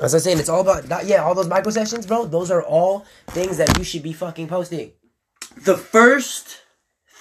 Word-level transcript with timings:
As 0.00 0.12
I 0.12 0.16
was 0.16 0.24
saying, 0.24 0.38
it's 0.38 0.48
all 0.48 0.60
about 0.60 0.84
that. 0.84 1.06
Yeah, 1.06 1.24
all 1.24 1.34
those 1.34 1.48
micro 1.48 1.70
sessions, 1.70 2.06
bro. 2.06 2.26
Those 2.26 2.50
are 2.50 2.62
all 2.62 3.06
things 3.28 3.56
that 3.56 3.76
you 3.78 3.84
should 3.84 4.02
be 4.02 4.12
fucking 4.12 4.48
posting. 4.48 4.92
The 5.64 5.76
first 5.76 6.60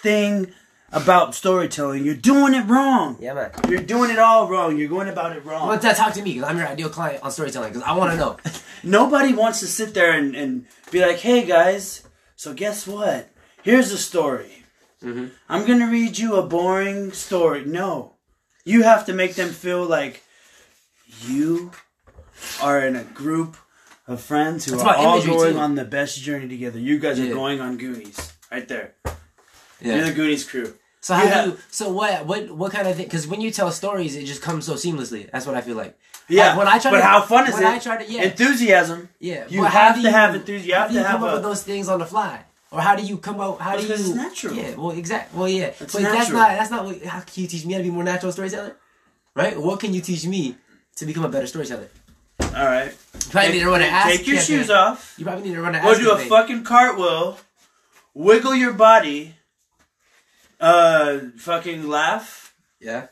thing 0.01 0.51
about 0.91 1.35
storytelling, 1.35 2.03
you're 2.05 2.15
doing 2.15 2.53
it 2.53 2.63
wrong. 2.67 3.17
Yeah, 3.19 3.33
man. 3.33 3.51
You're 3.69 3.81
doing 3.81 4.11
it 4.11 4.19
all 4.19 4.47
wrong. 4.47 4.77
You're 4.77 4.89
going 4.89 5.07
about 5.09 5.35
it 5.35 5.45
wrong. 5.45 5.67
Well, 5.67 5.77
that 5.79 5.95
talk 5.97 6.13
to 6.13 6.21
me 6.21 6.33
because 6.33 6.49
I'm 6.49 6.57
your 6.57 6.67
ideal 6.67 6.89
client 6.89 7.23
on 7.23 7.31
storytelling 7.31 7.69
because 7.73 7.83
I 7.83 7.93
want 7.93 8.11
to 8.11 8.17
know. 8.17 8.37
Nobody 8.83 9.33
wants 9.33 9.61
to 9.61 9.67
sit 9.67 9.93
there 9.93 10.11
and, 10.11 10.35
and 10.35 10.65
be 10.91 11.01
like, 11.01 11.17
hey 11.19 11.45
guys, 11.45 12.03
so 12.35 12.53
guess 12.53 12.85
what? 12.85 13.29
Here's 13.63 13.91
a 13.91 13.97
story. 13.97 14.63
Mhm. 15.01 15.31
I'm 15.49 15.65
going 15.65 15.79
to 15.79 15.85
read 15.87 16.17
you 16.17 16.35
a 16.35 16.45
boring 16.45 17.11
story. 17.11 17.65
No. 17.65 18.15
You 18.63 18.83
have 18.83 19.05
to 19.05 19.13
make 19.13 19.35
them 19.35 19.49
feel 19.49 19.83
like 19.83 20.23
you 21.21 21.71
are 22.61 22.85
in 22.85 22.95
a 22.95 23.03
group 23.03 23.57
of 24.07 24.21
friends 24.21 24.65
who 24.65 24.73
It's 24.75 24.83
are 24.83 24.95
all 24.95 25.21
going 25.25 25.53
too. 25.53 25.59
on 25.59 25.75
the 25.75 25.85
best 25.85 26.21
journey 26.21 26.47
together. 26.47 26.79
You 26.79 26.99
guys 26.99 27.19
are 27.19 27.25
Yeah. 27.25 27.33
going 27.33 27.59
on 27.61 27.77
Goonies. 27.77 28.33
Right 28.51 28.67
there. 28.67 28.93
Yeah. 29.81 29.95
You're 29.97 30.05
the 30.05 30.13
Goonies 30.13 30.43
crew. 30.43 30.73
So 31.01 31.13
how 31.13 31.23
You 31.23 31.29
do 31.45 31.49
you? 31.51 31.57
So 31.69 31.89
what? 31.91 32.25
What? 32.25 32.49
What 32.51 32.71
kind 32.71 32.87
of 32.87 32.95
thing? 32.95 33.05
Because 33.05 33.27
when 33.27 33.41
you 33.41 33.51
tell 33.51 33.71
stories, 33.71 34.15
it 34.15 34.25
just 34.25 34.41
comes 34.41 34.65
so 34.65 34.73
seamlessly. 34.73 35.29
That's 35.31 35.45
what 35.45 35.55
I 35.55 35.61
feel 35.61 35.75
like. 35.75 35.97
Yeah, 36.27 36.49
Like, 36.49 36.57
when 36.57 36.67
I 36.67 36.79
try 36.79 36.89
but 36.91 36.97
to- 36.97 37.03
how 37.03 37.21
fun 37.21 37.43
is 37.47 37.53
it 37.53 37.63
when 37.63 37.73
it? 37.73 37.75
I 37.75 37.79
try 37.79 38.03
to- 38.03 38.11
yeah. 38.11 38.23
Enthusiasm. 38.23 39.09
Yeah, 39.19 39.43
You 39.47 39.63
have 39.65 40.01
to 40.01 40.09
have 40.09 40.33
enthusiasm. 40.33 40.67
you 40.67 40.73
have 40.73 40.87
to 40.87 40.93
you 40.95 40.99
have 41.01 41.11
come 41.11 41.23
up 41.23 41.29
a- 41.29 41.33
with 41.35 41.43
those 41.43 41.61
things 41.61 41.87
on 41.87 41.99
the 41.99 42.05
fly, 42.07 42.39
or 42.71 42.81
how 42.81 42.95
do 42.95 43.03
you 43.03 43.17
come 43.17 43.39
out? 43.39 43.61
How 43.61 43.75
do 43.75 43.83
you? 43.83 43.87
Because 43.89 44.07
it's 44.09 44.15
natural. 44.15 44.55
Yeah, 44.55 44.73
well, 44.75 44.91
exactly. 44.91 45.37
Well, 45.39 45.49
yeah, 45.49 45.65
It's 45.79 45.93
but 45.93 46.01
that's 46.01 46.29
not. 46.31 46.49
That's 46.57 46.71
not. 46.71 46.85
What, 46.85 47.03
how 47.03 47.19
can 47.19 47.43
you 47.43 47.47
teach 47.47 47.63
me 47.65 47.73
how 47.73 47.77
to 47.79 47.83
be 47.83 47.91
more 47.91 48.03
natural 48.03 48.31
storyteller? 48.31 48.75
Right? 49.35 49.55
What 49.61 49.79
can 49.79 49.93
you 49.93 50.01
teach 50.01 50.25
me 50.25 50.57
to 50.95 51.05
become 51.05 51.25
a 51.25 51.29
better 51.29 51.45
storyteller? 51.45 51.89
All 52.55 52.65
right. 52.65 52.91
You 53.13 53.31
probably 53.31 53.51
need 53.51 53.59
to 53.59 53.69
run 53.69 53.81
an 53.81 53.89
ass. 53.89 54.05
Take 54.11 54.27
your 54.27 54.37
campaign. 54.37 54.57
shoes 54.59 54.69
off. 54.69 55.15
You 55.17 55.25
probably 55.25 55.49
need 55.49 55.55
to 55.55 55.61
run 55.61 55.75
an 55.75 55.83
Go 55.83 55.91
ass. 55.91 55.97
do 55.99 56.11
a 56.11 56.17
fucking 56.17 56.63
cartwheel. 56.63 57.37
Wiggle 58.13 58.55
your 58.55 58.73
body. 58.73 59.35
Uh, 60.59 61.19
fucking 61.37 61.87
laugh. 61.89 62.53
Yeah. 62.79 63.07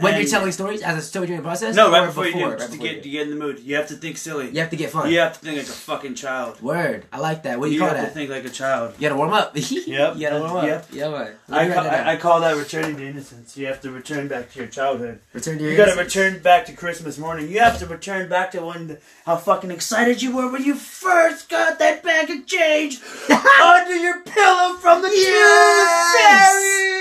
When 0.00 0.14
And- 0.14 0.22
you're 0.22 0.30
telling 0.30 0.52
stories 0.52 0.80
as 0.82 0.96
a 0.96 1.02
story 1.02 1.26
during 1.26 1.42
the 1.42 1.46
process. 1.46 1.74
No, 1.74 1.90
right 1.90 2.06
before, 2.06 2.26
you 2.26 2.34
do. 2.34 2.46
right 2.46 2.58
to 2.58 2.68
before 2.68 2.86
get 2.86 2.96
you 2.96 3.02
to 3.02 3.08
get 3.10 3.22
in 3.22 3.30
the 3.30 3.36
mood. 3.36 3.58
You 3.60 3.74
have 3.76 3.88
to 3.88 3.94
think 3.94 4.16
silly. 4.16 4.48
You 4.50 4.60
have 4.60 4.70
to 4.70 4.76
get 4.76 4.90
fun. 4.90 5.10
You 5.10 5.18
have 5.18 5.32
to 5.32 5.40
think 5.40 5.58
like 5.58 5.66
a 5.66 5.70
fucking 5.70 6.14
child. 6.14 6.60
Word. 6.62 7.04
I 7.12 7.18
like 7.18 7.42
that. 7.42 7.58
What 7.58 7.66
do 7.66 7.72
you, 7.72 7.78
You 7.78 7.80
call 7.80 7.88
that? 7.90 7.96
You 7.96 8.00
have 8.04 8.08
to 8.10 8.14
think 8.14 8.30
like 8.30 8.44
a 8.44 8.50
child. 8.50 8.94
You 8.98 9.08
gotta 9.08 9.16
warm 9.16 9.32
up. 9.32 9.52
Yep. 9.54 9.70
You 9.86 10.20
gotta 10.20 10.38
warm 10.38 10.56
up. 10.56 10.64
Yep. 10.64 10.86
Yeah, 10.92 11.08
man. 11.10 11.32
I, 11.50 11.68
ca- 11.68 11.80
I, 11.80 12.12
I 12.12 12.16
call 12.16 12.40
that 12.42 12.56
returning 12.56 12.96
to 12.96 13.06
innocence. 13.08 13.56
You 13.56 13.66
have 13.66 13.80
to 13.80 13.90
return 13.90 14.28
back 14.28 14.52
to 14.52 14.58
your 14.60 14.68
childhood. 14.68 15.20
return 15.32 15.56
to 15.58 15.62
your 15.64 15.72
You 15.72 15.76
gotta 15.76 15.92
innocence. 15.92 16.14
return 16.16 16.42
back 16.42 16.66
to 16.66 16.72
Christmas 16.74 17.18
morning. 17.18 17.48
You 17.48 17.58
have 17.60 17.78
to 17.80 17.86
return 17.86 18.28
back 18.28 18.52
to 18.52 18.60
when 18.64 18.98
how 19.26 19.36
fucking 19.36 19.70
excited 19.70 20.22
you 20.22 20.34
were 20.36 20.50
when 20.50 20.62
you 20.64 20.74
first 20.76 21.48
got 21.48 21.78
that 21.80 22.02
bag 22.04 22.30
of 22.30 22.46
change 22.46 23.00
under 23.60 23.96
your 23.96 24.20
pillow 24.20 24.74
from 24.78 25.02
the 25.02 25.08
Tuesday. 25.08 26.94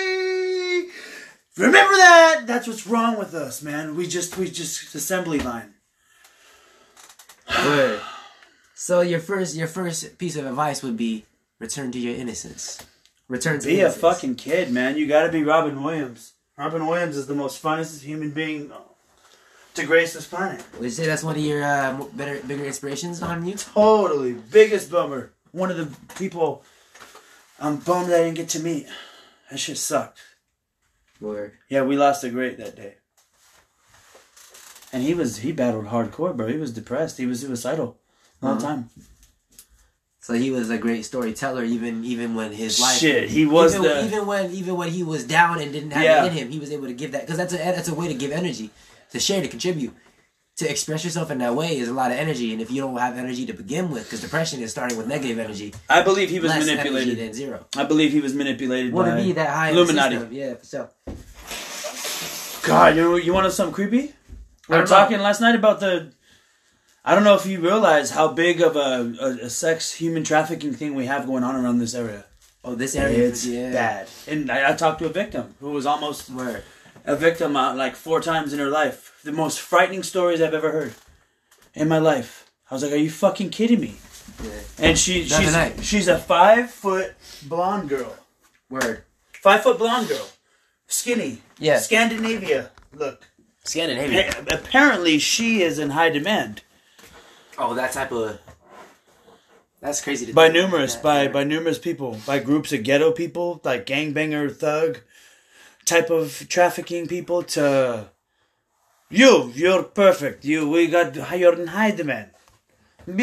Remember 1.58 1.94
that? 1.96 2.44
That's 2.46 2.68
what's 2.68 2.86
wrong 2.86 3.18
with 3.18 3.34
us, 3.34 3.64
man. 3.64 3.96
We 3.96 4.08
just 4.08 4.38
we 4.38 4.50
just 4.50 4.94
assembly 4.94 5.40
line. 5.40 5.74
Word. 7.66 8.02
So 8.76 9.02
your 9.02 9.20
first 9.20 9.56
your 9.56 9.68
first 9.68 10.18
piece 10.18 10.36
of 10.36 10.46
advice 10.46 10.84
would 10.84 10.98
be 10.98 11.26
return 11.60 11.92
to 11.92 12.00
your 12.00 12.16
innocence. 12.16 12.86
Return 13.28 13.60
to 13.60 13.68
Be 13.68 13.82
a 13.82 13.90
fucking 13.90 14.36
kid, 14.36 14.72
man. 14.72 14.98
You 14.98 15.08
gotta 15.08 15.32
be 15.32 15.44
Robin 15.44 15.84
Williams. 15.84 16.34
Robin 16.58 16.86
Williams 16.86 17.18
is 17.18 17.28
the 17.28 17.36
most 17.36 17.62
funnest 17.62 18.02
human 18.02 18.32
being 18.32 18.72
to 19.74 19.86
grace 19.86 20.14
this 20.14 20.28
planet. 20.28 20.64
Would 20.74 20.86
you 20.86 20.90
say 20.90 21.06
that's 21.06 21.24
one 21.24 21.36
of 21.36 21.42
your 21.42 21.64
uh, 21.64 22.04
better 22.14 22.40
bigger 22.48 22.66
inspirations 22.66 23.22
on 23.22 23.46
you? 23.46 23.56
Totally. 23.56 24.34
Biggest 24.34 24.92
bummer. 24.92 25.34
One 25.52 25.72
of 25.72 25.78
the 25.78 26.16
people 26.16 26.64
I'm 27.60 27.78
bummed 27.78 28.14
I 28.14 28.24
didn't 28.24 28.36
get 28.36 28.50
to 28.50 28.60
meet. 28.60 28.88
That 29.50 29.60
shit 29.60 29.78
sucked. 29.78 30.20
Word. 31.20 31.54
Yeah, 31.70 31.84
we 31.84 31.98
lost 31.98 32.24
a 32.24 32.30
great 32.30 32.58
that 32.58 32.76
day. 32.76 32.96
And 34.94 35.04
he 35.04 35.14
was 35.14 35.38
he 35.40 35.52
battled 35.52 35.86
hardcore, 35.88 36.36
bro. 36.36 36.48
He 36.48 36.58
was 36.58 36.72
depressed. 36.72 37.18
He 37.18 37.26
was 37.26 37.42
suicidal 37.42 37.98
all 38.42 38.56
the 38.56 38.66
Uh-huh. 38.66 38.68
time. 38.76 38.90
So 40.22 40.34
he 40.34 40.52
was 40.52 40.70
a 40.70 40.78
great 40.78 41.04
storyteller, 41.06 41.64
even 41.64 42.04
even 42.04 42.36
when 42.36 42.52
his 42.52 42.80
life. 42.80 42.98
Shit, 42.98 43.30
he 43.30 43.46
was 43.46 43.74
even, 43.74 43.84
the 43.84 44.04
even 44.06 44.26
when 44.26 44.52
even 44.52 44.76
when 44.76 44.90
he 44.90 45.04
was 45.04 45.24
down 45.24 45.60
and 45.60 45.72
didn't 45.72 45.92
have 45.92 46.04
Yeah. 46.04 46.24
it 46.26 46.28
in 46.28 46.34
him, 46.38 46.50
he 46.52 46.60
was 46.60 46.72
able 46.72 46.88
to 46.88 46.94
give 46.94 47.12
that 47.14 47.22
because 47.22 47.38
that's 47.38 47.54
a 47.54 47.58
that's 47.58 47.88
a 47.88 47.96
way 47.96 48.08
to 48.08 48.14
give 48.14 48.32
energy, 48.32 48.70
to 49.12 49.20
share, 49.20 49.42
to 49.42 49.48
contribute, 49.48 49.94
to 50.58 50.70
express 50.70 51.06
yourself 51.06 51.30
in 51.30 51.38
that 51.38 51.56
way 51.56 51.78
is 51.78 51.88
a 51.88 51.94
lot 51.94 52.12
of 52.12 52.18
energy. 52.18 52.52
And 52.52 52.62
if 52.62 52.72
you 52.72 52.82
don't 52.82 52.98
have 52.98 53.18
energy 53.18 53.46
to 53.46 53.54
begin 53.54 53.92
with, 53.92 54.06
because 54.06 54.22
depression 54.22 54.62
is 54.62 54.72
starting 54.72 54.98
with 54.98 55.08
negative 55.08 55.38
energy, 55.38 55.74
I 55.90 56.02
believe 56.02 56.30
he 56.30 56.40
was 56.40 56.52
manipulated. 56.52 57.18
than 57.18 57.34
zero. 57.34 57.66
I 57.76 57.84
believe 57.84 58.12
he 58.12 58.20
was 58.20 58.34
manipulated 58.34 58.92
Want 58.92 59.10
to 59.10 59.24
be 59.24 59.32
that 59.34 59.50
high 59.50 59.70
Illuminati. 59.70 60.36
Yeah, 60.36 60.56
So. 60.62 60.90
God, 62.64 62.98
you 62.98 63.18
you 63.18 63.34
want 63.34 63.52
something 63.54 63.74
creepy? 63.74 64.14
We 64.68 64.76
were 64.76 64.80
know. 64.80 64.86
talking 64.86 65.20
last 65.20 65.40
night 65.40 65.56
about 65.56 65.80
the. 65.80 66.12
I 67.06 67.16
don't 67.16 67.24
know 67.24 67.36
if 67.36 67.46
you 67.46 67.62
realize 67.62 68.12
how 68.12 68.28
big 68.28 68.60
of 68.60 68.76
a, 68.76 69.16
a, 69.22 69.46
a 69.46 69.50
sex 69.50 69.94
human 69.94 70.26
trafficking 70.26 70.74
thing 70.74 70.94
we 70.94 71.06
have 71.06 71.26
going 71.26 71.44
on 71.44 71.56
around 71.56 71.80
this 71.80 71.96
area. 71.96 72.26
Oh, 72.66 72.76
this 72.76 72.98
area 72.98 73.30
It's 73.30 73.46
yeah. 73.46 73.72
bad. 73.72 74.10
And 74.28 74.52
I, 74.52 74.72
I 74.72 74.74
talked 74.76 75.00
to 75.00 75.06
a 75.06 75.10
victim 75.10 75.56
who 75.62 75.70
was 75.70 75.86
almost 75.86 76.30
Word. 76.30 76.64
A 77.08 77.16
victim 77.16 77.56
uh, 77.56 77.74
like 77.74 77.96
four 77.96 78.22
times 78.22 78.54
in 78.54 78.60
her 78.60 78.70
life. 78.70 79.20
The 79.24 79.32
most 79.32 79.60
frightening 79.60 80.04
stories 80.04 80.42
I've 80.42 80.54
ever 80.54 80.72
heard 80.72 80.94
in 81.74 81.88
my 81.88 81.98
life. 81.98 82.52
I 82.70 82.76
was 82.76 82.84
like, 82.84 82.92
"Are 82.94 82.98
you 82.98 83.10
fucking 83.10 83.50
kidding 83.50 83.80
me?" 83.82 83.96
Yeah. 84.44 84.52
And 84.78 84.98
she 85.00 85.24
The 85.24 85.36
other 85.36 85.44
she's 85.46 85.54
night. 85.54 85.74
she's 85.84 86.08
a 86.08 86.20
five 86.20 86.70
foot 86.70 87.16
blonde 87.48 87.90
girl, 87.90 88.16
Word. 88.70 89.04
five 89.32 89.64
foot 89.64 89.78
blonde 89.80 90.10
girl, 90.10 90.28
skinny, 90.88 91.42
Yeah. 91.58 91.80
Scandinavia. 91.80 92.70
Look, 92.94 93.26
Scandinavia. 93.64 94.30
A- 94.50 94.56
apparently 94.56 95.18
she 95.18 95.62
is 95.64 95.80
in 95.80 95.92
high 95.92 96.10
demand 96.10 96.62
Oh, 97.58 97.74
that 97.74 97.92
type 97.94 98.12
of. 98.12 98.40
That's 99.82 100.02
crazy 100.02 100.26
to 100.28 100.34
by 100.34 100.50
think. 100.50 100.56
numerous 100.56 100.96
by 100.96 101.28
by 101.28 101.44
numerous 101.44 101.80
people, 101.80 102.20
by 102.26 102.40
groups 102.40 102.72
of 102.74 102.84
ghetto 102.84 103.12
people, 103.12 103.62
like 103.64 103.86
gangbanger 103.86 104.54
thug 104.56 105.00
type 105.88 106.10
of 106.10 106.46
trafficking 106.50 107.08
people 107.08 107.44
to 107.56 108.10
you. 109.10 109.52
You're 109.56 109.84
perfect. 109.84 110.46
You 110.46 110.70
we 110.70 110.88
got 110.88 111.16
you're 111.40 111.60
in 111.60 111.68
high 111.68 111.92
demand. 111.92 112.32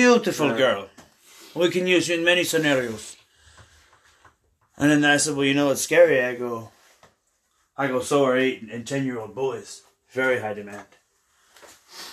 Beautiful 0.00 0.48
Right. 0.48 0.58
girl. 0.58 0.88
We 1.54 1.68
can 1.70 1.86
use 1.86 2.08
you 2.08 2.16
in 2.18 2.24
many 2.24 2.42
scenarios. 2.44 3.16
And 4.76 4.90
then 4.90 5.04
I 5.04 5.18
said, 5.18 5.36
well, 5.36 5.44
you 5.46 5.54
know 5.54 5.66
what's 5.66 5.82
scary? 5.82 6.20
I 6.24 6.34
go, 6.34 6.70
I 7.76 7.86
go, 7.86 8.00
so 8.00 8.24
are 8.24 8.36
eight 8.36 8.62
and 8.72 8.86
ten 8.86 9.04
year 9.04 9.18
old 9.20 9.34
boys. 9.34 9.82
Very 10.10 10.40
high 10.40 10.54
demand. 10.54 10.86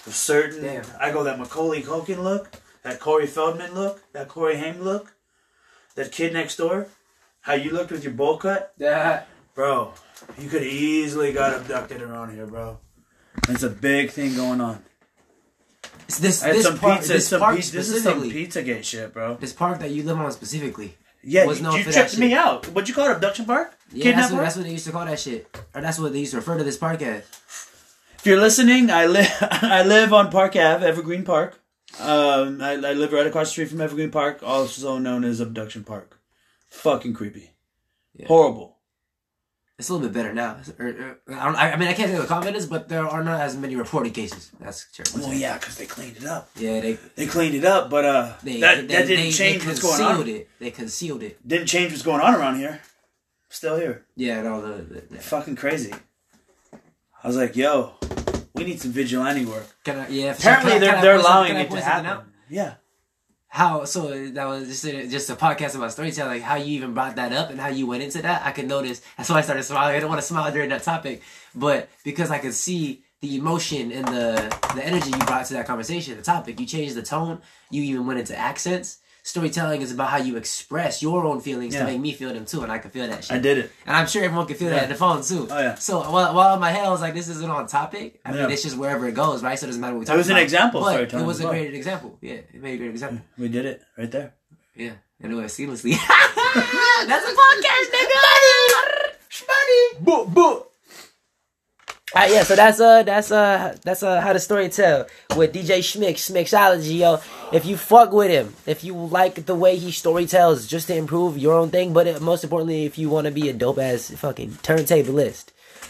For 0.04 0.12
certain, 0.12 0.62
Damn. 0.64 0.86
I 1.00 1.12
go 1.12 1.24
that 1.24 1.40
Macaulay 1.40 1.82
Culkin 1.82 2.22
look, 2.24 2.52
that 2.84 3.00
Corey 3.00 3.26
Feldman 3.26 3.74
look, 3.74 4.04
that 4.14 4.28
Corey 4.28 4.58
Haim 4.58 4.82
look, 4.82 5.14
that 5.96 6.12
kid 6.12 6.34
next 6.34 6.58
door, 6.58 6.88
how 7.42 7.54
you 7.54 7.72
looked 7.72 7.92
with 7.92 8.04
your 8.04 8.14
bowl 8.14 8.38
cut, 8.38 8.74
That- 8.78 9.28
bro. 9.56 9.94
You 10.40 10.50
could 10.50 10.64
easily 10.64 11.34
got 11.34 11.56
abducted 11.62 12.02
around 12.02 12.34
here, 12.34 12.46
bro. 12.48 12.80
It's 13.50 13.64
a 13.64 13.70
big 13.70 14.12
thing 14.12 14.36
going 14.36 14.62
on. 14.62 14.84
It's 16.08 16.20
this 16.20 16.44
I 16.44 16.48
had 16.48 16.56
this 16.58 16.66
some 16.66 16.78
park, 16.78 17.00
pizza. 17.00 17.14
this 17.14 17.28
Some 17.28 17.40
park 17.40 17.56
pizza. 17.56 17.76
This 17.78 17.90
is 17.90 18.04
some 18.04 18.20
specifically. 18.22 18.48
PizzaGate 18.76 18.84
shit, 18.84 19.14
bro. 19.14 19.36
This 19.36 19.54
park 19.54 19.80
that 19.80 19.92
you 19.92 20.04
live 20.04 20.18
on 20.20 20.32
specifically. 20.32 20.98
Yeah, 21.24 21.46
was 21.46 21.60
you, 21.60 21.64
known 21.66 21.78
you 21.78 21.84
for 21.84 21.92
that 21.92 21.96
tripped 21.96 22.12
shit. 22.12 22.20
me 22.20 22.34
out. 22.34 22.66
What'd 22.70 22.90
you 22.90 22.96
call 22.96 23.08
it? 23.10 23.12
Abduction 23.14 23.46
Park? 23.46 23.78
Yeah, 23.92 24.04
Kidnap 24.06 24.22
that's 24.22 24.32
what, 24.32 24.38
park? 24.38 24.46
that's 24.46 24.56
what 24.58 24.66
they 24.66 24.72
used 24.72 24.86
to 24.86 24.92
call 24.92 25.06
that 25.06 25.20
shit, 25.20 25.58
or 25.76 25.82
that's 25.82 26.00
what 26.00 26.14
they 26.14 26.20
used 26.20 26.32
to 26.32 26.38
refer 26.38 26.58
to 26.58 26.64
this 26.64 26.78
park 26.78 27.02
as. 27.02 27.24
If 28.18 28.26
you're 28.26 28.40
listening, 28.40 28.90
I 28.90 29.06
live 29.06 29.32
I 29.42 29.84
live 29.84 30.14
on 30.14 30.32
Park 30.32 30.56
Ave, 30.56 30.86
Evergreen 30.86 31.24
Park. 31.24 31.60
Um, 32.00 32.62
I, 32.62 32.72
I 32.74 32.94
live 32.94 33.12
right 33.14 33.28
across 33.28 33.48
the 33.48 33.52
street 33.52 33.70
from 33.70 33.82
Evergreen 33.82 34.12
Park, 34.12 34.42
also 34.44 34.98
known 34.98 35.24
as 35.24 35.40
Abduction 35.40 35.84
Park. 35.84 36.20
Fucking 36.70 37.14
creepy, 37.14 37.52
Yeah. 38.16 38.28
horrible. 38.28 38.78
It's 39.82 39.90
a 39.90 39.94
little 39.94 40.08
bit 40.10 40.14
better 40.14 40.32
now. 40.32 40.58
Or, 40.78 40.86
or- 40.90 41.20
I, 41.36 41.46
don't, 41.46 41.56
I 41.56 41.72
I 41.72 41.76
mean, 41.76 41.88
I 41.88 41.94
can't 41.94 42.12
say 42.12 42.20
with 42.20 42.28
confidence, 42.28 42.68
but 42.68 42.88
there 42.88 43.04
are 43.08 43.24
not 43.24 43.42
as 43.42 43.58
many 43.58 43.76
reported 43.76 44.14
cases. 44.14 44.52
That's 44.60 44.86
terrible. 44.94 45.28
Well, 45.28 45.36
yeah, 45.36 45.58
because 45.58 45.76
they 45.76 45.88
cleaned 45.88 46.18
it 46.18 46.26
up. 46.26 46.52
Yeah, 46.56 46.82
they 46.82 47.00
They 47.16 47.26
cleaned 47.26 47.56
it 47.56 47.66
up, 47.66 47.90
but 47.90 48.06
uh, 48.06 48.34
they 48.44 48.60
that 48.60 48.88
they, 48.88 48.94
that 48.94 49.08
didn't 49.08 49.26
they, 49.26 49.32
change 49.32 49.64
they 49.64 49.68
what's 49.70 49.82
going 49.82 50.00
on. 50.04 50.28
it. 50.28 50.50
They 50.60 50.70
concealed 50.70 51.24
it. 51.24 51.40
Didn't 51.48 51.66
change 51.66 51.92
what's 51.94 52.04
going 52.04 52.22
on 52.22 52.36
around 52.36 52.58
here. 52.60 52.80
Still 53.50 53.76
here. 53.78 54.06
Yeah, 54.16 54.44
no, 54.44 54.62
the, 54.62 54.84
the, 54.84 55.02
the- 55.02 55.18
Fucking 55.18 55.56
crazy. 55.56 55.94
I 57.24 57.28
was 57.28 57.36
like, 57.36 57.56
yo, 57.56 57.96
we 58.54 58.64
need 58.64 58.80
some 58.80 58.92
vigilante 58.92 59.46
work. 59.46 59.66
Can 59.84 59.98
I, 59.98 60.10
yeah. 60.10 60.34
Apparently, 60.38 60.74
I- 60.74 60.78
they're 60.80 61.02
they're 61.02 61.16
allowing 61.18 61.56
it 61.56 61.72
to 61.72 61.82
happen. 61.82 62.06
out? 62.06 62.26
Yeah. 62.52 62.76
How 63.52 63.84
so? 63.84 64.30
That 64.30 64.46
was 64.46 64.70
just 64.70 64.86
a, 64.86 65.08
just 65.10 65.30
a 65.30 65.36
podcast 65.36 65.76
about 65.76 65.92
storytelling. 65.92 66.32
Like 66.36 66.42
how 66.42 66.56
you 66.56 66.68
even 66.68 66.94
brought 66.94 67.18
that 67.18 67.34
up 67.34 67.50
and 67.50 67.60
how 67.60 67.68
you 67.68 67.86
went 67.86 68.02
into 68.02 68.22
that. 68.22 68.46
I 68.46 68.52
could 68.52 68.66
notice. 68.66 69.02
That's 69.18 69.30
why 69.30 69.40
I 69.40 69.42
started 69.42 69.64
smiling. 69.64 69.90
I 69.90 69.96
didn't 69.96 70.08
want 70.08 70.22
to 70.22 70.28
smile 70.28 70.50
during 70.54 70.70
that 70.70 70.84
topic, 70.84 71.22
but 71.54 71.90
because 72.06 72.32
I 72.32 72.38
could 72.38 72.54
see 72.54 73.04
the 73.20 73.36
emotion 73.36 73.92
and 73.92 74.08
the 74.08 74.58
the 74.74 74.86
energy 74.86 75.10
you 75.10 75.18
brought 75.26 75.48
to 75.48 75.54
that 75.56 75.68
conversation, 75.68 76.16
the 76.16 76.24
topic. 76.24 76.62
You 76.62 76.66
changed 76.66 76.96
the 76.96 77.04
tone. 77.04 77.42
You 77.70 77.84
even 77.84 78.08
went 78.08 78.22
into 78.22 78.38
accents. 78.38 79.00
Storytelling 79.24 79.82
is 79.84 79.92
about 79.92 80.10
how 80.10 80.18
you 80.18 80.36
express 80.36 81.04
your 81.04 81.26
own 81.26 81.42
feelings 81.42 81.76
Yeah. 81.76 81.82
to 81.82 81.86
make 81.92 82.00
me 82.00 82.12
feel 82.12 82.34
them 82.34 82.46
too, 82.46 82.64
and 82.64 82.72
I 82.72 82.80
can 82.80 82.90
feel 82.90 83.08
that 83.08 83.24
shit. 83.24 83.36
I 83.36 83.40
did 83.40 83.60
it. 83.60 83.72
And 83.86 83.96
I'm 83.96 84.08
sure 84.08 84.24
everyone 84.24 84.48
can 84.48 84.56
feel 84.56 84.70
that 84.70 84.76
Yeah. 84.78 84.84
in 84.84 84.90
the 84.90 84.96
phone 84.96 85.24
too. 85.24 85.48
Oh, 85.50 85.60
yeah. 85.60 85.76
So 85.76 86.00
while, 86.10 86.34
while 86.34 86.56
in 86.56 86.60
my 86.60 86.72
head 86.72 86.86
I 86.86 86.90
was 86.90 87.02
like, 87.02 87.14
this 87.14 87.28
isn't 87.30 87.50
on 87.50 87.68
topic. 87.68 88.20
I 88.26 88.34
Yeah. 88.34 88.42
mean, 88.44 88.52
it's 88.52 88.64
just 88.64 88.78
wherever 88.78 89.08
it 89.08 89.14
goes, 89.14 89.44
right? 89.44 89.58
So 89.60 89.66
it 89.66 89.68
doesn't 89.68 89.82
matter 89.82 89.94
what 89.94 90.00
we 90.00 90.06
talk 90.06 90.14
about. 90.16 90.16
It 90.16 90.26
was 90.26 90.30
an 90.32 90.38
example 90.38 90.82
But 90.82 90.92
storytelling 90.94 91.24
it 91.24 91.28
was 91.28 91.38
as 91.38 91.42
a 91.42 91.44
well. 91.46 91.54
great 91.54 91.74
example. 91.76 92.18
Yeah, 92.22 92.34
it 92.34 92.62
made 92.62 92.74
a 92.74 92.78
great 92.78 92.90
example. 92.92 93.22
We 93.38 93.48
did 93.48 93.66
it 93.66 93.82
right 93.98 94.12
there. 94.12 94.34
Yeah, 94.76 94.94
and 95.22 95.32
it 95.32 95.36
went 95.36 95.48
seamlessly. 95.50 95.92
That's 97.08 97.26
a 97.26 97.36
podcast, 97.42 97.88
nigga. 97.94 98.18
Boo, 100.34 100.66
boo. 102.14 102.18
Alright, 102.20 102.32
yeah, 102.34 102.44
so 102.44 102.56
that's 102.56 102.80
uh 102.80 103.04
that's 103.04 103.32
uh 103.32 103.78
that's 103.84 104.04
uh 104.04 104.22
how 104.22 104.34
the 104.34 104.40
story 104.40 104.70
tell 104.70 105.08
with 105.36 105.54
DJ 105.54 105.80
Schmick, 105.80 106.16
Shmixology, 106.16 107.00
yo. 107.00 107.20
If 107.52 107.66
you 107.66 107.78
fuck 107.78 108.12
with 108.12 108.30
him, 108.30 108.54
if 108.66 108.84
you 108.84 108.94
like 108.96 109.46
the 109.46 109.56
way 109.56 109.78
he 109.78 109.92
story 109.92 110.26
tells 110.26 110.68
just 110.68 110.88
to 110.88 110.96
improve 110.96 111.38
your 111.38 111.54
own 111.58 111.70
thing, 111.70 111.94
but 111.94 112.08
it, 112.08 112.22
most 112.22 112.44
importantly, 112.44 112.86
if 112.86 112.98
you 112.98 113.10
want 113.10 113.26
to 113.26 113.32
be 113.32 113.50
a 113.50 113.54
dope 113.54 113.80
ass 113.80 114.10
fucking 114.12 114.52
turntablist, 114.64 115.46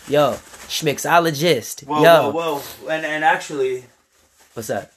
yo, 0.08 0.34
Shmixologist, 0.68 1.86
Whoa, 1.86 2.04
yo, 2.04 2.32
whoa, 2.32 2.58
whoa. 2.60 2.88
And, 2.90 3.06
and 3.06 3.24
actually, 3.24 3.86
what's 4.54 4.70
up? 4.70 4.92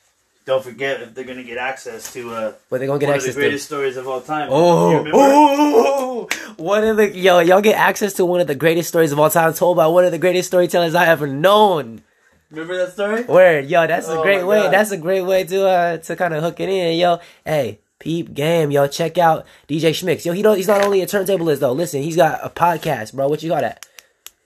don't 0.47 0.63
forget 0.63 1.01
if 1.01 1.15
they're 1.15 1.25
going 1.25 1.39
to 1.39 1.43
get 1.43 1.57
access 1.57 2.13
to 2.13 2.31
uh, 2.35 2.53
What 2.69 2.77
they 2.79 2.87
gonna 2.87 2.99
get 2.99 3.09
one 3.09 3.17
of 3.17 3.23
the 3.23 3.29
access 3.29 3.35
to? 3.35 3.41
greatest 3.41 3.65
stories 3.65 3.97
of 3.97 4.07
all 4.07 4.21
time. 4.21 4.51
You 4.51 4.55
Oh, 4.55 4.89
remember? 4.99 5.11
oh, 5.15 6.29
one 6.57 6.85
of 6.85 6.97
the 6.97 7.17
yo, 7.17 7.39
y'all 7.41 7.61
get 7.61 7.77
access 7.77 8.13
to 8.15 8.25
one 8.25 8.41
of 8.41 8.47
the 8.47 8.55
greatest 8.55 8.89
stories 8.89 9.13
of 9.13 9.19
all 9.19 9.31
time, 9.31 9.53
told 9.55 9.77
by 9.77 9.87
one 9.87 10.05
of 10.05 10.13
the 10.13 10.19
greatest 10.19 10.49
storytellers 10.49 10.95
I 10.95 11.07
ever 11.07 11.27
known. 11.27 12.03
Remember 12.51 12.77
that 12.77 12.93
story? 12.93 13.25
Word, 13.25 13.67
yo, 13.67 13.87
that's 13.87 14.09
a 14.09 14.19
Oh 14.19 14.23
great 14.23 14.45
way. 14.45 14.61
God. 14.63 14.73
That's 14.73 14.91
a 14.91 14.97
great 14.97 15.23
way 15.23 15.45
to 15.45 15.67
uh 15.67 15.97
to 15.99 16.17
kind 16.17 16.35
of 16.35 16.43
hook 16.43 16.61
it 16.61 16.69
in, 16.69 16.99
yo. 16.99 17.19
Hey, 17.45 17.81
peep 17.99 18.33
game, 18.35 18.71
yo. 18.71 18.87
Check 18.87 19.19
out 19.19 19.47
DJ 19.69 19.91
Shmix. 19.91 20.25
Yo, 20.25 20.33
he 20.33 20.43
don't. 20.43 20.57
He's 20.57 20.69
not 20.69 20.85
only 20.85 21.01
a 21.01 21.07
turntablist 21.07 21.59
though. 21.61 21.73
Listen, 21.73 22.03
he's 22.03 22.17
got 22.17 22.41
a 22.43 22.51
podcast, 22.51 23.15
bro. 23.15 23.29
What 23.29 23.43
you 23.43 23.49
got 23.51 23.65
at? 23.65 23.87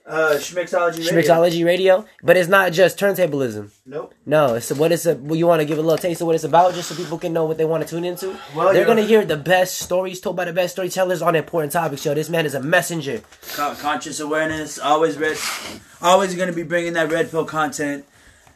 Uh, 0.09 0.33
Shmixology 0.37 0.97
Radio. 0.97 1.11
Shmixology 1.21 1.65
Radio. 1.65 2.05
But 2.23 2.35
it's 2.35 2.49
not 2.49 2.71
just 2.73 2.97
turntablism. 2.97 3.69
Nope. 3.85 4.15
No, 4.25 4.55
it's 4.55 4.71
what 4.71 4.91
it's 4.91 5.05
a. 5.05 5.15
Well, 5.15 5.35
you 5.35 5.45
want 5.45 5.61
to 5.61 5.65
give 5.65 5.77
a 5.77 5.81
little 5.81 5.99
taste 5.99 6.19
of 6.21 6.27
what 6.27 6.33
it's 6.35 6.43
about, 6.43 6.73
just 6.73 6.89
so 6.89 6.95
people 6.95 7.19
can 7.19 7.31
know 7.31 7.45
what 7.45 7.57
they 7.59 7.65
want 7.65 7.83
to 7.83 7.89
tune 7.89 8.03
into. 8.03 8.35
Well, 8.55 8.73
They're 8.73 8.87
gonna 8.87 9.03
hear 9.03 9.23
the 9.23 9.37
best 9.37 9.77
stories 9.77 10.19
told 10.19 10.35
by 10.35 10.45
the 10.45 10.53
best 10.53 10.73
storytellers 10.73 11.21
on 11.21 11.35
important 11.35 11.73
topics. 11.73 12.03
Yo, 12.05 12.15
this 12.15 12.29
man 12.29 12.47
is 12.47 12.55
a 12.55 12.61
messenger. 12.61 13.21
Conscious 13.55 14.19
awareness, 14.19 14.79
always 14.79 15.15
red, 15.17 15.37
always 16.01 16.33
going 16.33 16.49
to 16.49 16.55
be 16.55 16.63
bringing 16.63 16.93
that 16.93 17.11
red 17.11 17.29
pill 17.29 17.45
content. 17.45 18.05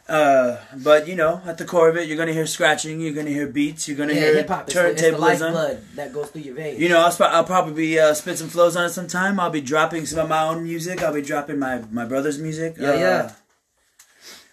Uh, 0.06 0.58
but 0.76 1.08
you 1.08 1.16
know, 1.16 1.40
at 1.46 1.56
the 1.56 1.64
core 1.64 1.88
of 1.88 1.96
it, 1.96 2.06
you're 2.08 2.16
going 2.18 2.26
to 2.28 2.34
hear 2.34 2.46
scratching, 2.46 3.00
you're 3.00 3.14
going 3.14 3.24
to 3.24 3.32
hear 3.32 3.46
beats, 3.46 3.88
you're 3.88 3.96
going 3.96 4.10
to 4.10 4.14
Yeah, 4.14 4.20
hear 4.20 4.34
hip 4.34 4.48
hop 4.48 4.68
is 4.68 4.74
the, 4.74 4.90
it's 4.90 5.00
the 5.00 5.08
turntablism. 5.12 5.18
lifeblood 5.18 5.80
that 5.94 6.12
goes 6.12 6.28
through 6.28 6.42
your 6.42 6.54
veins. 6.54 6.78
You 6.78 6.90
know, 6.90 7.00
I'll, 7.00 7.10
sp- 7.10 7.32
I'll 7.32 7.44
probably 7.44 7.72
be 7.72 7.98
uh, 7.98 8.12
spit 8.12 8.36
some 8.36 8.48
flows 8.48 8.76
on 8.76 8.84
it 8.84 8.90
sometime. 8.90 9.40
I'll 9.40 9.48
be 9.48 9.62
dropping 9.62 10.04
some 10.04 10.18
of 10.18 10.28
my 10.28 10.42
own 10.44 10.62
music. 10.62 11.02
I'll 11.02 11.14
be 11.14 11.22
dropping 11.22 11.58
my 11.58 11.82
my 11.90 12.04
brother's 12.04 12.38
music. 12.38 12.76
Yeah, 12.78 12.94
yeah. 12.96 13.32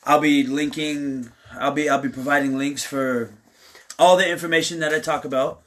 I'll 0.05 0.21
be 0.21 0.43
linking. 0.45 1.31
I'll 1.53 1.71
be 1.73 1.89
I'll 1.89 2.01
be 2.01 2.07
providing 2.09 2.57
links 2.57 2.85
for 2.85 3.33
all 3.99 4.15
the 4.15 4.29
information 4.29 4.79
that 4.79 4.93
I 4.93 4.99
talk 4.99 5.25
about. 5.25 5.63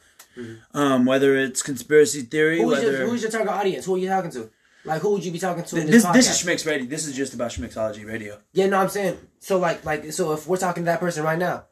Um, 0.72 1.04
whether 1.04 1.36
it's 1.36 1.62
conspiracy 1.62 2.22
theory, 2.22 2.58
Who's 2.58 2.72
whether 2.78 2.90
your, 2.90 3.06
who's 3.06 3.22
your 3.22 3.30
target 3.30 3.50
audience? 3.50 3.84
Who 3.84 3.94
are 3.94 3.98
you 3.98 4.08
talking 4.08 4.32
to? 4.32 4.50
Like, 4.84 5.00
who 5.00 5.12
would 5.12 5.24
you 5.24 5.32
be 5.32 5.38
talking 5.38 5.64
to 5.64 5.76
in 5.76 5.86
this 5.86 6.04
this, 6.04 6.12
this, 6.12 6.30
is 6.30 6.46
Shmix 6.46 6.66
Radio. 6.66 6.86
This 6.86 7.06
is 7.06 7.16
just 7.16 7.32
about 7.32 7.50
Shmixology 7.50 8.06
Radio. 8.06 8.38
Yeah, 8.52 8.66
no, 8.66 8.78
I'm 8.78 8.90
saying 8.90 9.18
so. 9.38 9.58
Like, 9.58 9.84
like 9.84 10.12
so. 10.12 10.32
If 10.32 10.46
we're 10.46 10.58
talking 10.58 10.82
to 10.82 10.86
that 10.86 11.00
person 11.00 11.24
right 11.24 11.38
now, 11.38 11.64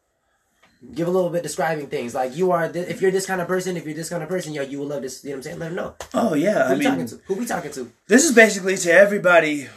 give 0.95 1.09
a 1.09 1.11
little 1.11 1.29
bit 1.29 1.43
describing 1.43 1.89
things. 1.89 2.15
Like, 2.15 2.35
you 2.35 2.53
are. 2.53 2.73
Th- 2.73 2.89
if 2.89 3.03
you're 3.03 3.11
this 3.11 3.27
kind 3.27 3.43
of 3.43 3.49
person, 3.49 3.77
if 3.77 3.85
you're 3.85 3.95
this 3.95 4.09
kind 4.09 4.23
of 4.23 4.31
person, 4.31 4.55
yo, 4.55 4.63
you 4.63 4.79
will 4.79 4.87
love 4.87 5.03
this. 5.03 5.23
You 5.25 5.31
know 5.31 5.35
what 5.35 5.39
I'm 5.39 5.43
saying? 5.43 5.59
Let 5.59 5.67
them 5.69 5.77
know. 5.77 5.95
Oh 6.15 6.35
yeah, 6.35 6.69
Who 6.69 6.75
I 6.75 6.77
we 6.79 6.85
talking 6.85 6.99
mean, 6.99 7.07
to? 7.09 7.21
Who 7.27 7.35
we 7.35 7.47
talking 7.47 7.71
to? 7.73 7.93
this 8.07 8.25
is 8.25 8.35
basically 8.35 8.79
to 8.79 8.91
everybody, 8.91 9.69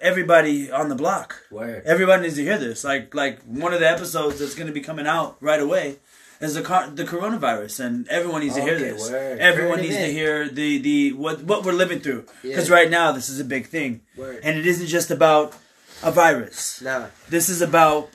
everybody 0.00 0.70
on 0.70 0.88
the 0.88 0.94
block. 0.94 1.42
Word. 1.50 1.82
Everybody 1.84 2.22
needs 2.22 2.36
to 2.36 2.42
hear 2.42 2.58
this. 2.58 2.84
Like 2.84 3.14
like 3.14 3.42
one 3.42 3.74
of 3.74 3.80
the 3.80 3.88
episodes 3.88 4.38
that's 4.38 4.54
going 4.54 4.68
to 4.68 4.72
be 4.72 4.80
coming 4.80 5.06
out 5.06 5.36
right 5.42 5.60
away 5.60 5.98
is 6.40 6.54
the 6.54 6.62
car- 6.62 6.90
the 6.90 7.04
coronavirus, 7.04 7.80
and 7.84 8.08
everyone 8.08 8.42
needs 8.42 8.54
to 8.54 8.60
hear 8.62 8.78
this. 8.78 9.10
word. 9.10 9.38
Everyone 9.38 9.80
needs 9.80 9.96
to 9.96 10.12
hear 10.12 10.48
the 10.48 10.78
the 10.78 11.12
what 11.12 11.42
what 11.42 11.64
we're 11.64 11.72
living 11.72 12.00
through 12.00 12.26
because 12.42 12.68
Yeah. 12.68 12.74
right 12.74 12.90
now 12.90 13.12
this 13.12 13.28
is 13.28 13.40
a 13.40 13.44
big 13.44 13.66
thing, 13.66 14.02
Word. 14.16 14.40
and 14.42 14.56
it 14.58 14.66
isn't 14.66 14.86
just 14.86 15.10
about 15.10 15.54
a 16.02 16.10
virus. 16.12 16.80
Nah. 16.80 17.06
This 17.28 17.48
is 17.48 17.60
about 17.60 18.10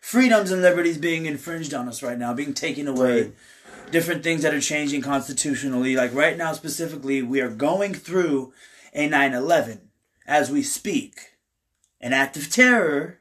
freedoms 0.00 0.50
and 0.50 0.62
liberties 0.62 0.96
being 0.98 1.26
infringed 1.26 1.74
on 1.74 1.88
us 1.88 2.02
right 2.02 2.18
now, 2.18 2.32
being 2.32 2.54
taken 2.54 2.88
away. 2.88 3.22
Word. 3.24 3.32
Different 3.90 4.22
things 4.22 4.42
that 4.42 4.52
are 4.52 4.60
changing 4.60 5.00
constitutionally. 5.02 5.96
Like 5.96 6.14
right 6.14 6.36
now, 6.36 6.52
specifically, 6.52 7.22
we 7.22 7.40
are 7.40 7.48
going 7.50 7.94
through 7.94 8.52
a 8.94 9.08
9 9.08 9.32
11 9.34 9.80
as 10.26 10.50
we 10.50 10.62
speak. 10.62 11.20
An 12.00 12.12
act 12.12 12.36
of 12.36 12.50
terror, 12.50 13.18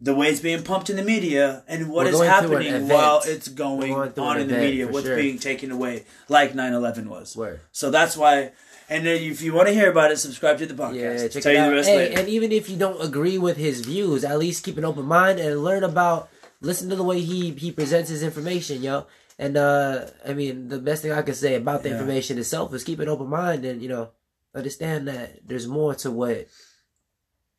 the 0.00 0.14
way 0.14 0.28
it's 0.28 0.40
being 0.40 0.62
pumped 0.62 0.90
in 0.90 0.96
the 0.96 1.02
media, 1.02 1.64
and 1.66 1.88
what 1.90 2.04
We're 2.04 2.10
is 2.10 2.16
going 2.16 2.42
through 2.46 2.56
an 2.58 2.62
happening 2.64 2.88
while 2.88 3.22
it's 3.24 3.48
going, 3.48 3.92
going 3.92 4.12
on 4.18 4.40
in 4.40 4.48
the 4.48 4.58
media, 4.58 4.86
what's 4.88 5.06
sure. 5.06 5.16
being 5.16 5.38
taken 5.38 5.70
away, 5.70 6.04
like 6.28 6.54
9 6.54 6.72
11 6.74 7.08
was. 7.08 7.34
Word. 7.36 7.60
So 7.72 7.90
that's 7.90 8.16
why. 8.16 8.52
And 8.88 9.06
if 9.08 9.42
you 9.42 9.52
want 9.52 9.66
to 9.68 9.74
hear 9.74 9.90
about 9.90 10.12
it, 10.12 10.18
subscribe 10.18 10.58
to 10.58 10.66
the 10.66 10.74
podcast. 10.74 10.94
Yeah, 11.22 11.28
check 11.28 11.42
Tell 11.42 11.52
it 11.52 11.54
you 11.56 11.60
out. 11.60 11.68
the 11.70 11.74
rest 11.74 11.88
Hey, 11.88 11.96
later. 11.96 12.20
and 12.20 12.28
even 12.28 12.52
if 12.52 12.68
you 12.70 12.76
don't 12.76 13.02
agree 13.02 13.36
with 13.38 13.56
his 13.56 13.80
views, 13.80 14.22
at 14.22 14.38
least 14.38 14.62
keep 14.64 14.76
an 14.78 14.84
open 14.84 15.04
mind 15.06 15.40
and 15.40 15.64
learn 15.64 15.82
about. 15.82 16.28
Listen 16.60 16.88
to 16.90 16.96
the 16.96 17.02
way 17.02 17.20
he 17.20 17.50
he 17.50 17.72
presents 17.72 18.08
his 18.10 18.22
information, 18.22 18.82
yo. 18.82 19.06
And 19.38 19.56
uh 19.56 20.06
I 20.26 20.34
mean, 20.34 20.68
the 20.68 20.78
best 20.78 21.02
thing 21.02 21.12
I 21.12 21.22
can 21.22 21.34
say 21.34 21.54
about 21.54 21.82
the 21.82 21.88
Yeah. 21.88 21.96
information 21.96 22.38
itself 22.38 22.72
is 22.74 22.84
keep 22.84 23.00
an 23.00 23.08
open 23.08 23.26
mind 23.28 23.64
and 23.64 23.82
you 23.82 23.88
know 23.88 24.10
understand 24.54 25.08
that 25.08 25.46
there's 25.46 25.66
more 25.66 25.94
to 25.96 26.10
what 26.10 26.46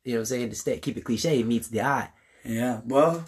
you 0.04 0.14
know. 0.14 0.20
I'm 0.20 0.24
saying 0.24 0.50
to 0.50 0.56
stay 0.56 0.78
keep 0.78 0.96
it 0.96 1.04
cliche 1.04 1.42
meets 1.42 1.68
the 1.68 1.82
eye. 1.82 2.08
Yeah. 2.44 2.80
Well, 2.86 3.24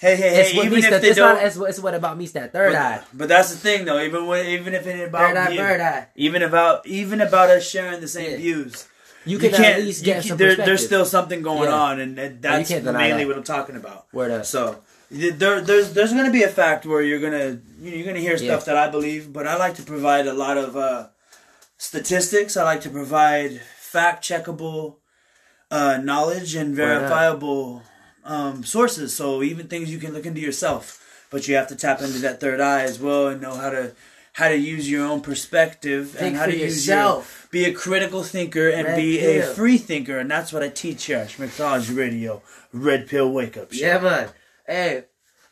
hey, 0.00 0.16
hey, 0.16 0.40
It's 0.40 0.50
hey. 0.50 0.56
what 0.56 0.66
Even 0.66 0.84
if 0.92 1.00
they 1.02 1.08
It's 1.08 1.16
don't, 1.16 1.34
not. 1.34 1.44
It's, 1.44 1.56
it's 1.56 1.80
what 1.80 1.94
about 1.94 2.16
meets 2.18 2.32
that 2.32 2.52
third 2.52 2.72
but, 2.72 2.80
eye. 2.80 3.00
but 3.12 3.28
that's 3.28 3.50
the 3.50 3.56
thing, 3.58 3.84
though. 3.84 4.00
Even 4.00 4.26
when, 4.26 4.46
even 4.46 4.74
if 4.74 4.86
it 4.86 5.08
about 5.08 5.28
Third 5.28 5.36
eye, 5.36 5.48
you, 5.50 5.58
bird 5.58 5.80
eye. 5.80 6.06
even 6.16 6.42
about 6.42 6.86
even 6.86 7.20
about 7.20 7.50
us 7.50 7.68
sharing 7.68 8.00
the 8.00 8.08
same 8.08 8.32
Yeah. 8.32 8.36
views, 8.36 8.88
You 9.24 9.32
you 9.32 9.38
can 9.38 9.50
can't. 9.50 9.78
at 9.78 9.82
least 9.82 10.04
get 10.04 10.20
can- 10.20 10.28
some 10.30 10.38
there, 10.38 10.56
there's 10.56 10.84
still 10.84 11.04
something 11.04 11.42
going 11.42 11.68
Yeah. 11.70 11.74
on, 11.80 12.00
and, 12.00 12.18
and 12.18 12.42
that's 12.42 12.70
mainly 12.70 12.84
that. 13.24 13.26
what 13.26 13.36
I'm 13.36 13.42
talking 13.42 13.76
about. 13.76 14.06
Word 14.12 14.30
up. 14.30 14.46
So 14.46 14.82
there, 15.10 15.60
there's 15.60 15.92
there's 15.92 16.12
gonna 16.12 16.30
be 16.30 16.44
a 16.44 16.48
fact 16.48 16.86
where 16.86 17.02
you're 17.02 17.20
gonna 17.20 17.58
you 17.80 17.90
know, 17.90 17.96
you're 17.96 18.06
gonna 18.06 18.20
hear 18.20 18.36
Yeah. 18.36 18.50
stuff 18.52 18.64
that 18.66 18.76
I 18.76 18.88
believe, 18.88 19.32
but 19.32 19.46
I 19.46 19.56
like 19.56 19.74
to 19.76 19.82
provide 19.82 20.26
a 20.28 20.32
lot 20.34 20.56
of 20.56 20.76
uh, 20.76 21.08
statistics. 21.78 22.56
I 22.56 22.62
like 22.64 22.80
to 22.82 22.90
provide 22.90 23.60
fact 23.78 24.22
checkable 24.24 24.96
uh, 25.70 25.98
knowledge 26.02 26.54
and 26.54 26.74
verifiable 26.74 27.82
um, 28.24 28.64
sources. 28.64 29.14
So 29.14 29.42
even 29.42 29.68
things 29.68 29.90
you 29.90 29.98
can 29.98 30.12
look 30.12 30.26
into 30.26 30.40
yourself, 30.40 31.26
but 31.30 31.48
you 31.48 31.54
have 31.56 31.68
to 31.68 31.76
tap 31.76 32.00
into 32.00 32.18
that 32.20 32.40
third 32.40 32.60
eye 32.60 32.82
as 32.82 32.98
well 32.98 33.28
and 33.28 33.40
know 33.40 33.54
how 33.54 33.70
to 33.70 33.92
how 34.32 34.48
to 34.48 34.56
use 34.56 34.88
your 34.90 35.04
own 35.06 35.20
perspective 35.20 36.10
Think 36.10 36.28
and 36.28 36.36
how 36.36 36.46
to 36.46 36.56
use 36.56 36.86
yourself. 36.86 37.48
your 37.52 37.64
be 37.64 37.68
a 37.68 37.74
critical 37.74 38.22
thinker 38.22 38.68
and 38.68 38.86
Red 38.86 38.96
be 38.96 39.18
a 39.18 39.42
free 39.42 39.76
thinker, 39.76 40.18
and 40.18 40.30
that's 40.30 40.52
what 40.52 40.62
I 40.62 40.68
teach 40.68 41.04
here 41.06 41.18
at 41.18 41.38
Radio, 41.90 42.42
Red 42.72 43.08
Pill 43.08 43.30
Wake 43.32 43.56
Up 43.56 43.72
Show. 43.72 43.84
Yeah, 43.84 43.98
man. 43.98 44.28
Hey. 44.66 45.04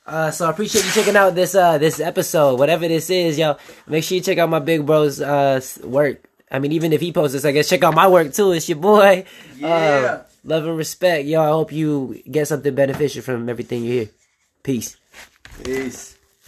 Uh, 0.07 0.31
so 0.31 0.47
I 0.47 0.51
appreciate 0.51 0.87
you 0.87 0.91
checking 0.93 1.17
out 1.17 1.35
this 1.35 1.55
uh 1.55 1.77
this 1.77 2.01
episode, 2.01 2.59
whatever 2.59 2.89
this 2.89 3.11
is, 3.11 3.37
yo. 3.37 3.57
Make 3.87 4.05
sure 4.05 4.17
you 4.17 4.23
check 4.23 4.39
out 4.39 4.49
my 4.49 4.59
big 4.59 4.87
bro's 4.87 5.21
uh 5.21 5.61
work. 5.85 6.25
I 6.51 6.61
mean, 6.61 6.73
even 6.73 6.95
if 6.95 7.03
he 7.03 7.13
posts 7.13 7.35
this, 7.35 7.45
I 7.45 7.53
guess 7.53 7.69
check 7.69 7.83
out 7.83 7.95
my 7.95 8.09
work 8.09 8.33
too. 8.33 8.53
It's 8.53 8.69
your 8.69 8.79
boy. 8.79 9.25
Yeah. 9.59 9.69
Uh, 9.69 10.23
love 10.49 10.67
and 10.67 10.77
respect, 10.77 11.27
yo. 11.27 11.43
I 11.43 11.49
hope 11.49 11.73
you 11.73 12.23
get 12.31 12.49
something 12.49 12.75
beneficial 12.75 13.23
from 13.23 13.49
everything 13.49 13.85
you 13.85 13.93
hear. 13.93 14.09
Peace. 14.63 14.97
Peace. 15.63 16.18